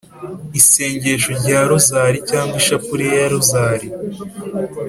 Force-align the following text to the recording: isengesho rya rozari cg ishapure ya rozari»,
isengesho 0.59 1.31
rya 1.39 1.59
rozari 1.69 2.19
cg 2.29 2.49
ishapure 2.61 3.05
ya 3.19 3.25
rozari», 3.33 3.87